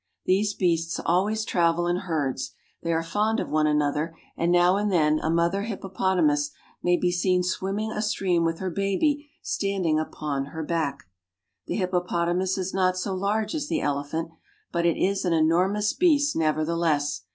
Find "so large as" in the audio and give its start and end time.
12.97-13.67